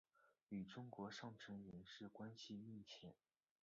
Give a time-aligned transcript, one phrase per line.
[0.49, 3.13] 与中国上层人士关系密切。